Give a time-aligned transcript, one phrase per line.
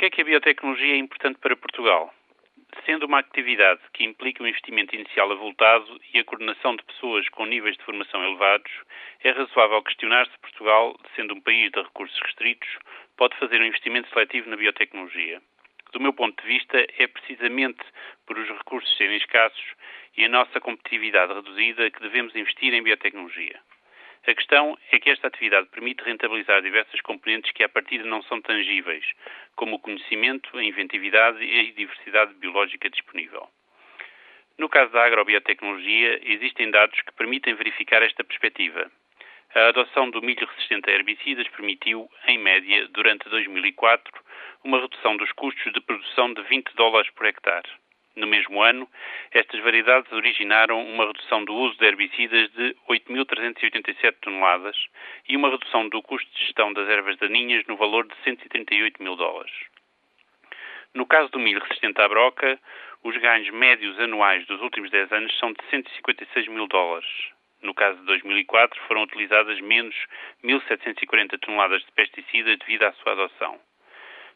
[0.00, 2.10] Porquê é que a biotecnologia é importante para Portugal?
[2.86, 7.44] Sendo uma atividade que implica um investimento inicial avultado e a coordenação de pessoas com
[7.44, 8.72] níveis de formação elevados,
[9.22, 12.66] é razoável questionar se Portugal, sendo um país de recursos restritos,
[13.18, 15.42] pode fazer um investimento seletivo na biotecnologia.
[15.92, 17.84] Do meu ponto de vista, é precisamente
[18.26, 19.74] por os recursos serem escassos
[20.16, 23.60] e a nossa competitividade reduzida que devemos investir em biotecnologia.
[24.26, 28.40] A questão é que esta atividade permite rentabilizar diversas componentes que, à partida, não são
[28.40, 29.04] tangíveis,
[29.56, 33.48] como o conhecimento, a inventividade e a diversidade biológica disponível.
[34.58, 38.92] No caso da agrobiotecnologia, existem dados que permitem verificar esta perspectiva.
[39.54, 44.12] A adoção do milho resistente a herbicidas permitiu, em média, durante 2004,
[44.62, 47.68] uma redução dos custos de produção de 20 dólares por hectare.
[48.20, 48.86] No mesmo ano,
[49.32, 54.76] estas variedades originaram uma redução do uso de herbicidas de 8.387 toneladas
[55.26, 59.16] e uma redução do custo de gestão das ervas daninhas no valor de 138 mil
[59.16, 59.50] dólares.
[60.92, 62.60] No caso do milho resistente à broca,
[63.02, 67.08] os ganhos médios anuais dos últimos 10 anos são de 156 mil dólares.
[67.62, 69.96] No caso de 2004, foram utilizadas menos
[70.44, 73.58] 1.740 toneladas de pesticidas devido à sua adoção.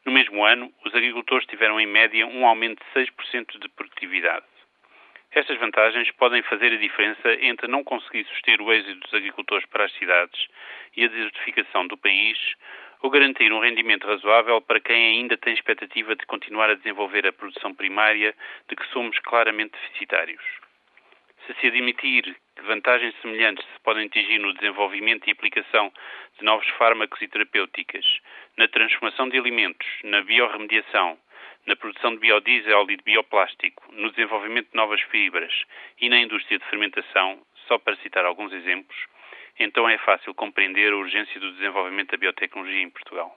[0.05, 4.45] No mesmo ano, os agricultores tiveram em média um aumento de 6% de produtividade.
[5.33, 9.85] Estas vantagens podem fazer a diferença entre não conseguir suster o êxito dos agricultores para
[9.85, 10.47] as cidades
[10.97, 12.39] e a desertificação do país,
[13.03, 17.33] ou garantir um rendimento razoável para quem ainda tem expectativa de continuar a desenvolver a
[17.33, 18.35] produção primária
[18.69, 20.43] de que somos claramente deficitários.
[21.47, 25.93] Se se admitir vantagens semelhantes se podem atingir no desenvolvimento e aplicação
[26.39, 28.05] de novos fármacos e terapêuticas,
[28.57, 31.19] na transformação de alimentos, na biorremediação,
[31.67, 35.53] na produção de biodiesel e de bioplástico, no desenvolvimento de novas fibras
[36.01, 38.97] e na indústria de fermentação, só para citar alguns exemplos,
[39.59, 43.37] então é fácil compreender a urgência do desenvolvimento da biotecnologia em Portugal.